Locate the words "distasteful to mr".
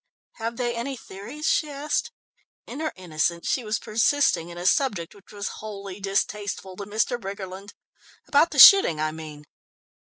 5.99-7.21